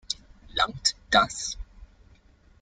Langt 0.55 0.95
das? 1.11 1.59